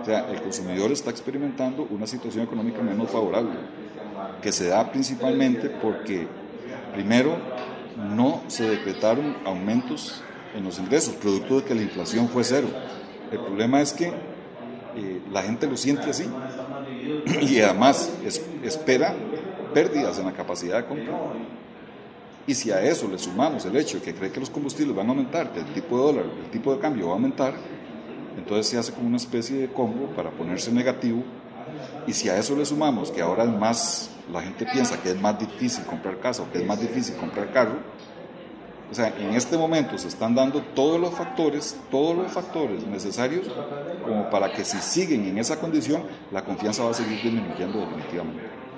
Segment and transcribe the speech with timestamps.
[0.00, 3.52] O sea, el consumidor está experimentando una situación económica menos favorable,
[4.40, 6.26] que se da principalmente porque,
[6.94, 7.36] primero,
[8.14, 10.22] no se decretaron aumentos
[10.54, 12.68] en los ingresos, producto de que la inflación fue cero.
[13.30, 14.08] El problema es que
[14.96, 16.28] eh, la gente lo siente así
[17.42, 18.10] y además
[18.64, 19.14] espera
[19.72, 21.12] pérdidas en la capacidad de compra.
[22.46, 25.06] Y si a eso le sumamos el hecho de que cree que los combustibles van
[25.06, 27.54] a aumentar, que el tipo de dólar, el tipo de cambio va a aumentar,
[28.36, 31.22] entonces se hace como una especie de combo para ponerse negativo.
[32.06, 35.20] Y si a eso le sumamos que ahora es más, la gente piensa que es
[35.20, 37.76] más difícil comprar casa o que es más difícil comprar carro,
[38.90, 43.46] o sea, en este momento se están dando todos los factores, todos los factores necesarios
[44.04, 48.59] como para que si siguen en esa condición, la confianza va a seguir disminuyendo definitivamente.